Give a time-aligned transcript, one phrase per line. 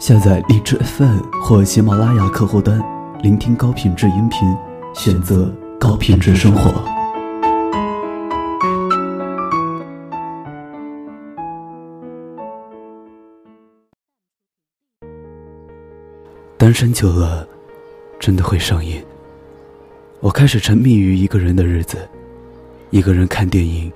[0.00, 2.82] 下载荔枝 FM 或喜马拉雅客户端，
[3.22, 4.56] 聆听高品质音频，
[4.94, 6.82] 选择高品质生活。
[16.56, 17.46] 单身久了，
[18.18, 19.04] 真的会上瘾。
[20.20, 21.98] 我开始沉迷于一个人的日子，
[22.88, 23.92] 一个人看电影，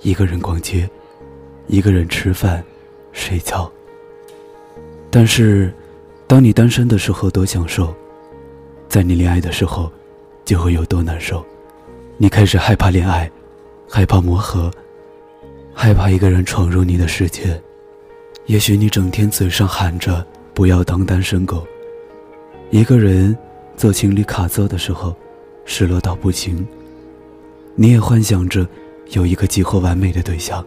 [0.00, 0.88] 一个人逛街，
[1.66, 2.64] 一个人吃饭、
[3.12, 3.70] 睡觉。
[5.14, 5.70] 但是，
[6.26, 7.94] 当你单身的时候多享受，
[8.88, 9.92] 在你恋爱的时候，
[10.42, 11.44] 就会有多难受。
[12.16, 13.30] 你开始害怕恋爱，
[13.86, 14.70] 害怕磨合，
[15.74, 17.60] 害怕一个人闯入你的世界。
[18.46, 21.62] 也许你整天嘴上喊着不要当单身狗，
[22.70, 23.36] 一个人
[23.76, 25.14] 做情侣卡座的时候，
[25.66, 26.66] 失落到不行。
[27.74, 28.66] 你也幻想着
[29.10, 30.64] 有一个几乎完美的对象，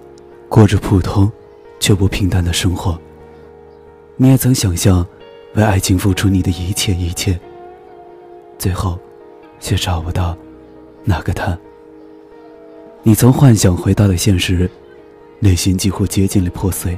[0.47, 1.31] 过着普通
[1.79, 2.95] 却不平淡的生活。
[4.17, 5.05] 你也曾想象，
[5.55, 7.37] 为爱情付出你的一切一切，
[8.57, 8.97] 最后，
[9.59, 10.37] 却找不到
[11.03, 11.57] 那个他。
[13.03, 14.69] 你曾幻想回到了现实，
[15.39, 16.97] 内心几乎接近了破碎，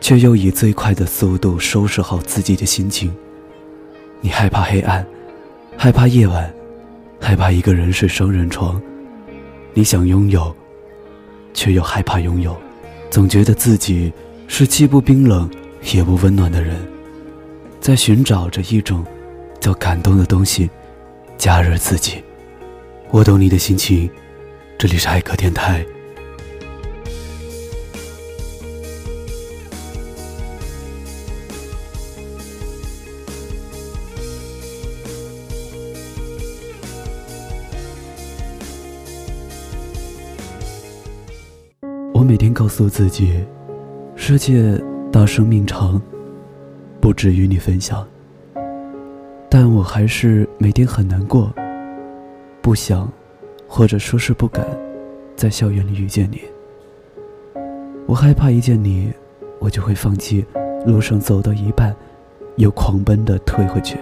[0.00, 3.14] 却又以最快的速度收拾好自己的心情。
[4.22, 5.06] 你害怕黑暗，
[5.76, 6.50] 害怕夜晚，
[7.20, 8.80] 害怕一个人睡双人床。
[9.74, 10.54] 你想拥有，
[11.52, 12.56] 却又害怕拥有，
[13.10, 14.10] 总觉得自己
[14.48, 15.48] 是既不冰冷。
[15.82, 16.76] 也不温暖的人，
[17.80, 19.04] 在寻找着一种
[19.58, 20.70] 叫感动的东西，
[21.36, 22.22] 加热自己。
[23.10, 24.08] 我懂你的心情，
[24.78, 25.84] 这里是爱歌电台。
[42.12, 43.44] 我每天告诉自己，
[44.14, 44.80] 世界。
[45.20, 46.00] 大生命长，
[46.98, 48.08] 不止与你分享。
[49.50, 51.52] 但我还是每天很难过，
[52.62, 53.06] 不想，
[53.68, 54.66] 或者说是不敢，
[55.36, 56.40] 在校园里遇见你。
[58.06, 59.12] 我害怕一见你，
[59.58, 60.42] 我就会放弃，
[60.86, 61.94] 路上走到一半，
[62.56, 63.98] 又狂奔的退回去。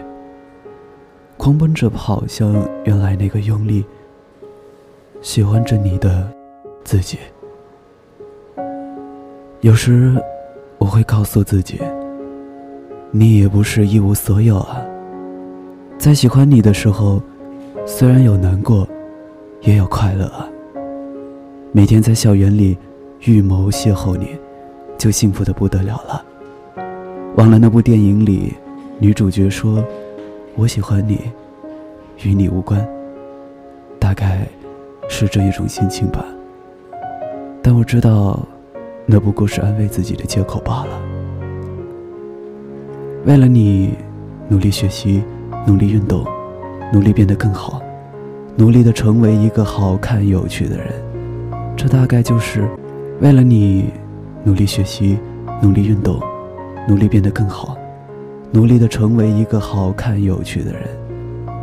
[1.36, 2.54] 狂奔着跑向
[2.84, 3.84] 原来那个用力
[5.20, 6.32] 喜欢着你的
[6.84, 7.18] 自己。
[9.62, 10.16] 有时。
[10.98, 11.80] 会告诉自己，
[13.12, 14.82] 你也不是一无所有啊。
[15.96, 17.22] 在喜欢你的时候，
[17.86, 18.84] 虽然有难过，
[19.60, 20.48] 也有快乐啊。
[21.70, 22.76] 每天在校园里
[23.26, 24.36] 预谋邂逅你，
[24.98, 26.24] 就幸福的不得了了。
[27.36, 28.52] 忘了那部电影里，
[28.98, 29.84] 女主角说
[30.58, 31.20] ：“我喜欢你，
[32.24, 32.84] 与你无关。”
[34.00, 34.44] 大概
[35.08, 36.24] 是这一种心情吧。
[37.62, 38.44] 但我知道。
[39.10, 41.00] 那不过是安慰自己的借口罢了。
[43.24, 43.94] 为了你，
[44.50, 45.22] 努力学习，
[45.66, 46.26] 努力运动，
[46.92, 47.80] 努力变得更好，
[48.54, 50.92] 努力的成为一个好看有趣的人。
[51.74, 52.68] 这大概就是
[53.22, 53.86] 为了你，
[54.44, 55.18] 努力学习，
[55.62, 56.20] 努力运动，
[56.86, 57.78] 努力变得更好，
[58.52, 60.82] 努力的成为一个好看有趣的人。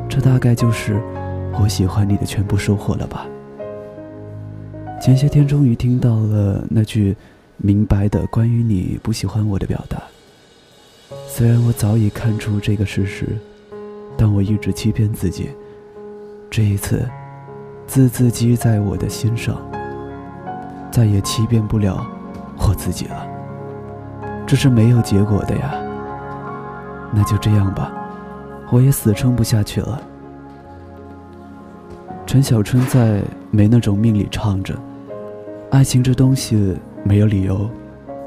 [0.09, 0.99] 这大概就是
[1.61, 3.27] 我喜欢你的全部收获了吧。
[4.99, 7.15] 前些天终于听到了那句。
[7.57, 10.01] 明白的关于你不喜欢我的表达，
[11.27, 13.37] 虽然我早已看出这个事实，
[14.17, 15.49] 但我一直欺骗自己。
[16.49, 17.07] 这一次，
[17.87, 19.57] 字字积在我的心上，
[20.91, 22.05] 再也欺骗不了
[22.57, 23.27] 我自己了。
[24.45, 25.73] 这是没有结果的呀。
[27.13, 27.91] 那就这样吧，
[28.71, 30.01] 我也死撑不下去了。
[32.27, 34.75] 陈小春在《没那种命》里唱着
[35.71, 36.75] ：“爱情这东西。”
[37.07, 37.69] 没有理由，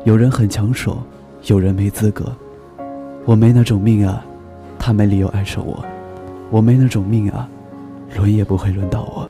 [0.04, 1.02] 有人很抢手，
[1.46, 2.32] 有人没资格。
[3.24, 4.24] 我没那种命啊，
[4.78, 5.84] 他没理由爱上我。
[6.48, 7.48] 我没那种命啊，
[8.16, 9.28] 轮也不会轮到我。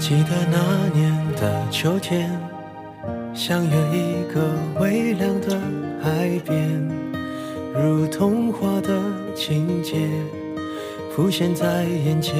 [0.00, 2.30] 记得那年的秋天。
[3.34, 4.05] 相约一
[11.16, 12.36] 浮现在眼前。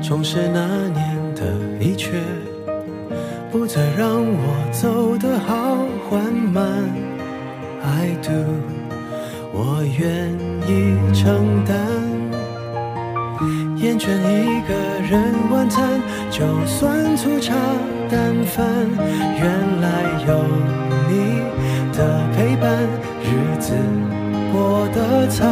[0.00, 1.42] 重拾那年的
[1.80, 2.12] 一切，
[3.50, 6.64] 不再让我走得好缓慢。
[7.82, 8.30] I do，
[9.52, 10.30] 我愿
[10.68, 11.76] 意承担。
[13.78, 14.72] 厌倦一个
[15.10, 16.00] 人晚餐，
[16.30, 17.52] 就算粗茶
[18.08, 18.64] 淡饭，
[19.40, 20.44] 原来有
[21.08, 21.42] 你
[21.98, 22.70] 的陪伴，
[23.24, 23.74] 日子
[24.52, 25.48] 过得灿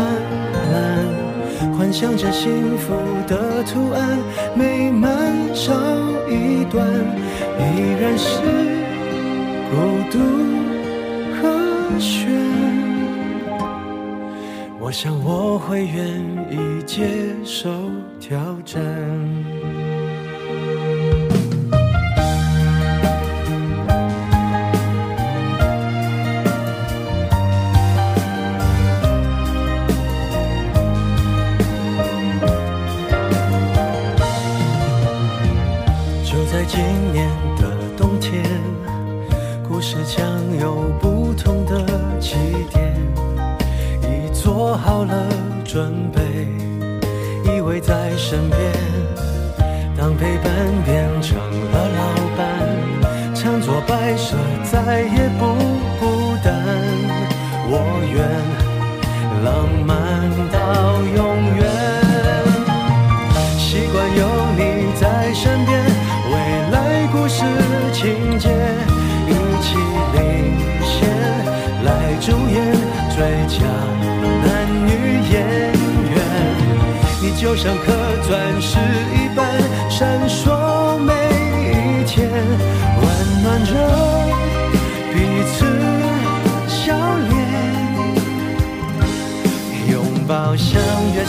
[0.71, 1.05] 烂，
[1.77, 2.95] 幻想着幸福
[3.27, 4.19] 的图案，
[4.55, 5.09] 每漫
[5.55, 5.75] 长
[6.29, 6.87] 一段，
[7.59, 7.63] 依
[8.01, 8.41] 然是
[9.71, 9.77] 孤
[10.11, 10.19] 独
[11.37, 12.29] 和悬。
[14.81, 16.21] 我想我会愿
[16.51, 17.07] 意接
[17.45, 17.69] 受
[18.21, 18.81] 挑战。
[48.29, 48.61] 身边。
[49.97, 51.48] 当陪伴变成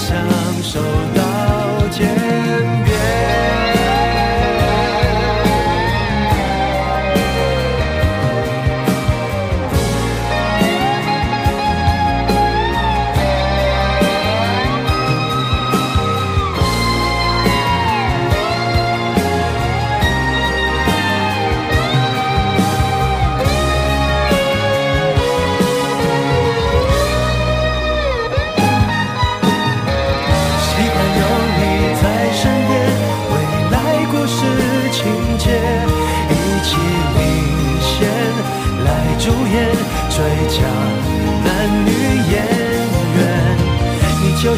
[0.09, 1.18] 相守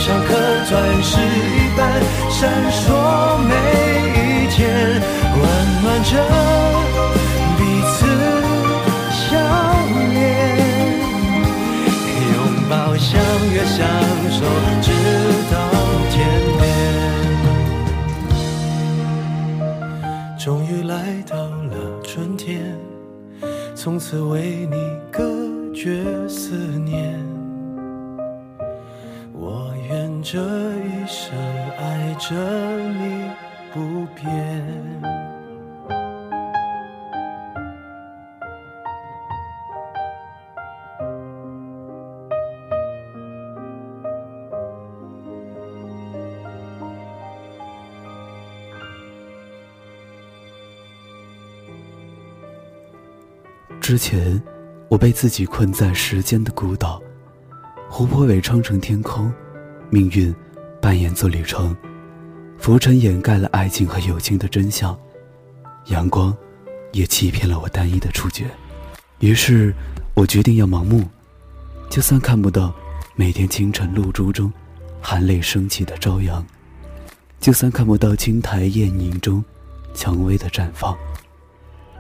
[0.04, 0.34] 像颗
[0.66, 1.80] 钻石一般
[2.28, 2.40] 闪
[2.72, 2.82] 烁
[3.48, 3.54] 每
[4.18, 4.60] 一天，
[5.38, 5.42] 温
[5.84, 6.12] 暖着
[7.56, 7.94] 彼此
[9.14, 9.22] 笑
[10.10, 10.18] 脸。
[12.34, 12.36] 拥
[12.68, 13.14] 抱，相
[13.54, 13.78] 约，相
[14.32, 14.42] 守，
[14.82, 14.88] 直
[15.52, 15.56] 到
[16.10, 16.18] 天
[16.58, 16.62] 边。
[20.40, 20.94] 终于来
[21.30, 22.76] 到了春天，
[23.76, 24.76] 从此为你
[25.12, 25.22] 隔
[25.76, 26.81] 绝思念。
[32.12, 32.36] 爱着
[32.90, 33.32] 你
[33.74, 34.22] 不变。
[53.80, 54.42] 之前，
[54.90, 57.02] 我被自己困在时间的孤岛，
[57.90, 59.32] 湖泊伪装成天空，
[59.90, 60.36] 命运
[60.82, 61.74] 扮演做旅程，
[62.62, 64.96] 浮尘掩盖了爱情和友情的真相，
[65.88, 66.32] 阳光
[66.92, 68.46] 也欺骗了我单一的触觉。
[69.18, 69.74] 于是，
[70.14, 71.04] 我决定要盲目，
[71.90, 72.72] 就算看不到
[73.16, 74.54] 每天清晨露珠中
[75.02, 76.46] 含泪升起的朝阳，
[77.40, 79.44] 就算看不到青苔艳影中
[79.96, 80.96] 蔷薇的绽放，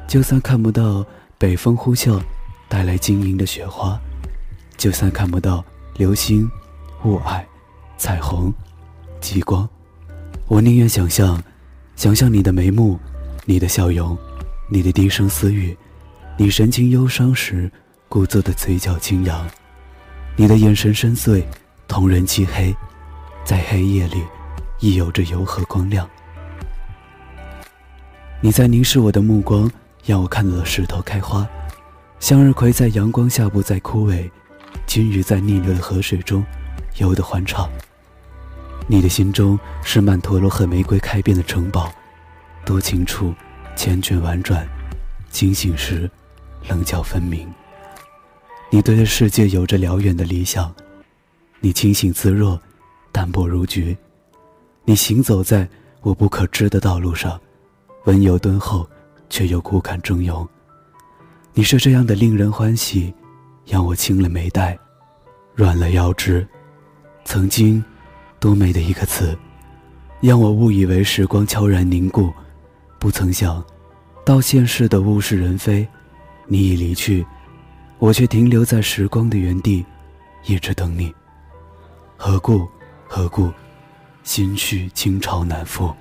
[0.08, 1.04] 就算看不到。
[1.40, 2.22] 北风呼啸，
[2.70, 4.00] 带来晶莹的雪花。
[4.78, 6.48] 就算看不到流星、
[7.04, 7.44] 雾霭、
[7.98, 8.54] 彩虹、
[9.20, 9.68] 极光，
[10.52, 11.42] 我宁愿想象，
[11.96, 13.00] 想象你的眉目，
[13.46, 14.18] 你的笑容，
[14.70, 15.78] 你的低声私语，
[16.36, 17.72] 你神情忧伤时
[18.10, 19.50] 故作的嘴角轻扬，
[20.36, 21.42] 你的眼神深邃，
[21.88, 22.76] 瞳仁漆黑，
[23.46, 24.22] 在黑夜里，
[24.82, 26.06] 亦有着柔和光亮。
[28.42, 29.72] 你在凝视我的目光。
[30.04, 31.48] 让我看到了石头开花，
[32.20, 34.30] 向日葵在阳光下不再枯萎，
[34.88, 36.44] 金鱼在逆流的河水中
[36.98, 37.70] 游得欢畅。
[38.88, 41.92] 你的心中是曼陀罗和玫瑰开遍的城堡，
[42.66, 43.34] 多情处
[43.76, 44.68] 缱绻婉转，
[45.30, 46.10] 惊醒时
[46.68, 47.52] 棱角分明。
[48.70, 50.74] 你对这世界有着辽远的理想，
[51.60, 52.60] 你清醒自若，
[53.12, 53.96] 淡泊如菊。
[54.84, 55.68] 你行走在
[56.02, 57.40] 我不可知的道路上，
[58.06, 58.88] 温柔敦厚。
[59.32, 60.46] 却又骨感峥嵘。
[61.54, 63.14] 你是这样的令人欢喜，
[63.66, 64.78] 让我轻了眉黛，
[65.56, 66.46] 软了腰肢。
[67.24, 67.82] 曾经，
[68.42, 69.38] 多美的一个词，
[70.20, 72.34] 让我误以为时光悄然凝固。
[72.98, 73.64] 不曾想，
[74.26, 75.88] 到现世的物是人非，
[76.48, 77.24] 你已离去，
[78.00, 79.86] 我却停留在时光的原地，
[80.48, 81.14] 一直等你。
[82.18, 82.68] 何故？
[83.08, 83.52] 何故？
[84.24, 85.94] 心绪倾巢难复。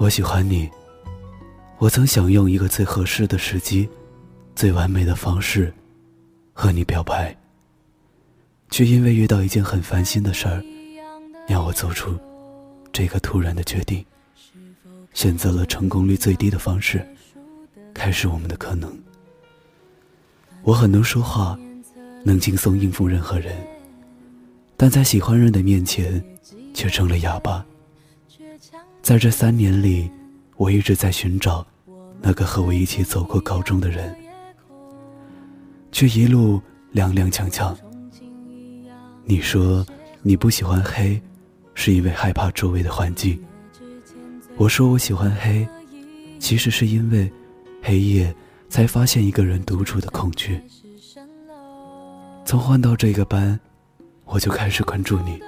[0.00, 0.66] 我喜欢你。
[1.76, 3.86] 我曾想用一个最合适的时机、
[4.56, 5.70] 最完美的方式
[6.54, 7.36] 和你表白，
[8.70, 10.64] 却因为遇到一件很烦心的事儿，
[11.46, 12.18] 让我做出
[12.90, 14.02] 这个突然的决定，
[15.12, 17.06] 选择了成功率最低的方式，
[17.92, 18.98] 开始我们的可能。
[20.62, 21.58] 我很能说话，
[22.24, 23.54] 能轻松应付任何人，
[24.78, 26.24] 但在喜欢人的面前，
[26.72, 27.62] 却成了哑巴。
[29.02, 30.10] 在这三年里，
[30.56, 31.66] 我一直在寻找
[32.20, 34.14] 那个和我一起走过高中的人，
[35.90, 36.60] 却一路
[36.94, 37.74] 踉踉跄跄。
[39.24, 39.84] 你说
[40.22, 41.20] 你不喜欢黑，
[41.74, 43.36] 是因为害怕周围的环境；
[44.56, 45.66] 我说我喜欢黑，
[46.38, 47.30] 其实是因为
[47.82, 48.32] 黑夜
[48.68, 50.60] 才发现一个人独处的恐惧。
[52.44, 53.58] 从换到这个班，
[54.24, 55.40] 我就开始关注你，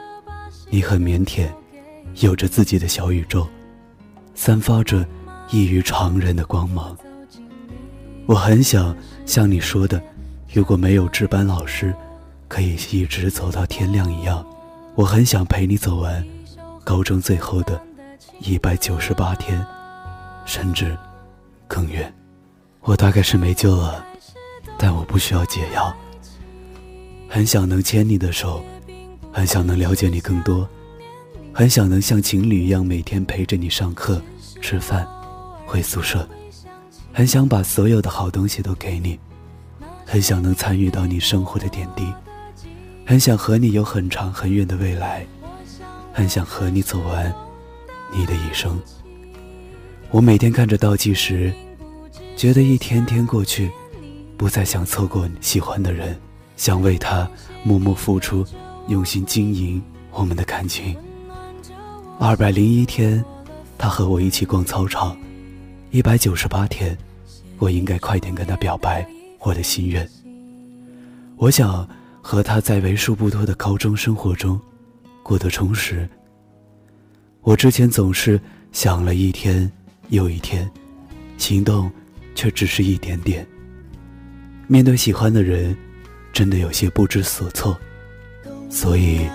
[0.70, 1.48] 你很腼腆。
[2.16, 3.46] 有着自己的小宇宙，
[4.34, 5.06] 散发着
[5.50, 6.96] 异于常人的光芒。
[8.26, 8.94] 我很想
[9.26, 10.00] 像你说的，
[10.52, 11.94] 如果没有值班老师，
[12.48, 14.44] 可以一直走到天亮一样。
[14.94, 16.24] 我很想陪你走完
[16.84, 17.80] 高中最后的
[18.40, 19.64] 一百九十八天，
[20.44, 20.96] 甚至
[21.66, 22.12] 更远。
[22.82, 24.04] 我大概是没救了，
[24.78, 25.94] 但我不需要解药。
[27.28, 28.62] 很想能牵你的手，
[29.32, 30.68] 很想能了解你更多。
[31.54, 34.20] 很想能像情侣一样每天陪着你上课、
[34.62, 35.06] 吃饭、
[35.66, 36.26] 回宿舍，
[37.12, 39.18] 很想把所有的好东西都给你，
[40.06, 42.10] 很想能参与到你生活的点滴，
[43.04, 45.26] 很想和你有很长很远的未来，
[46.10, 47.32] 很想和你走完
[48.10, 48.80] 你的一生。
[50.10, 51.52] 我每天看着倒计时，
[52.34, 53.70] 觉得一天天过去，
[54.38, 56.18] 不再想错过你喜欢的人，
[56.56, 57.30] 想为他
[57.62, 58.42] 默默付出，
[58.88, 59.82] 用心经营
[60.12, 60.96] 我们的感情。
[62.18, 63.22] 二百零一天，
[63.76, 65.16] 他和我一起逛操场；
[65.90, 66.96] 一百九十八天，
[67.58, 69.06] 我应该快点跟他表白
[69.40, 70.08] 我的心愿。
[71.36, 71.88] 我想
[72.20, 74.60] 和他在为数不多的高中生活中
[75.22, 76.08] 过得充实。
[77.40, 78.40] 我之前总是
[78.70, 79.70] 想了一天
[80.10, 80.70] 又一天，
[81.38, 81.90] 行动
[82.36, 83.44] 却只是一点点。
[84.68, 85.76] 面对喜欢的人，
[86.32, 87.76] 真的有些不知所措。
[88.70, 89.26] 所以，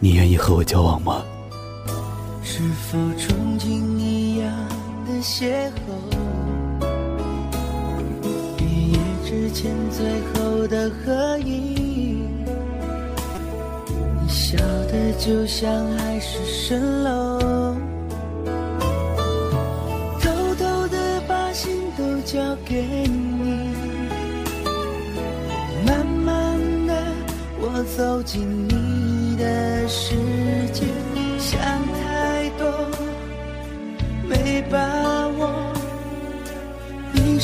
[0.00, 1.24] 你愿意和我交往吗？
[2.42, 4.50] 是否憧憬一样
[5.06, 6.82] 的邂逅？
[8.56, 12.28] 毕业之前最后的合影，
[14.20, 14.56] 你笑
[14.90, 17.76] 得就像海市蜃楼，
[20.20, 23.70] 偷偷的把心都交给你。
[25.86, 26.94] 慢慢的，
[27.60, 30.14] 我走进你的世
[30.72, 30.84] 界，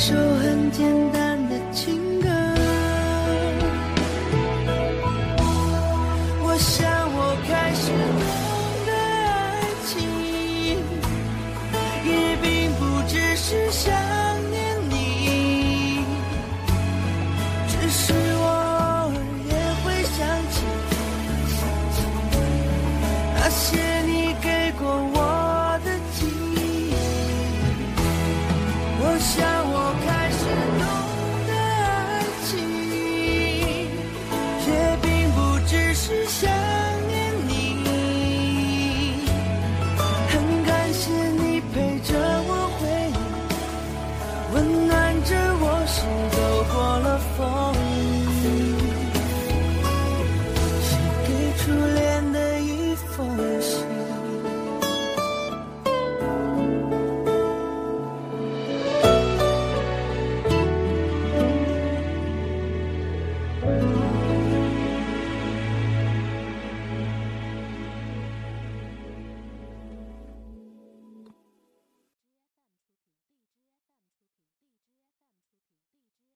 [0.07, 1.26] 就很简单。